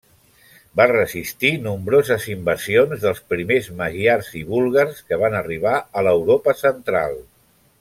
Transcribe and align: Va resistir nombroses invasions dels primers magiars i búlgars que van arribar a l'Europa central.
Va 0.79 0.85
resistir 0.91 1.51
nombroses 1.65 2.25
invasions 2.35 3.03
dels 3.05 3.21
primers 3.35 3.69
magiars 3.83 4.33
i 4.41 4.43
búlgars 4.49 5.05
que 5.11 5.21
van 5.27 5.39
arribar 5.43 5.77
a 6.01 6.05
l'Europa 6.09 6.57
central. 6.65 7.17